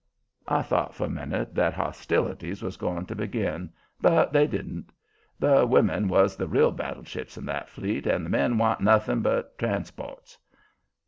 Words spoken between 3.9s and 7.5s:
but they didn't. The women was the real battleships in